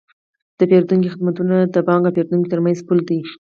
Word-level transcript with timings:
د 0.57 0.59
پیرودونکو 0.69 1.11
خدمتونه 1.13 1.55
د 1.73 1.75
بانک 1.87 2.03
او 2.05 2.13
پیرودونکي 2.15 2.47
ترمنځ 2.51 2.79
پل 2.87 2.99
دی۔ 3.07 3.19